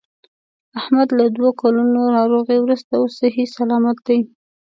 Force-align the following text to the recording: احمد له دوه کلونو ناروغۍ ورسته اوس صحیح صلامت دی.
احمد 0.79 1.07
له 1.17 1.25
دوه 1.37 1.49
کلونو 1.61 1.99
ناروغۍ 2.17 2.57
ورسته 2.61 2.93
اوس 2.97 3.13
صحیح 3.21 3.47
صلامت 3.57 3.97
دی. 4.07 4.19